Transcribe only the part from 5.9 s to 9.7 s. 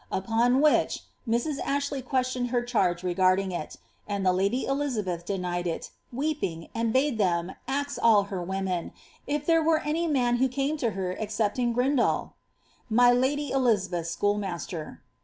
weeping, and bade ill her women, if there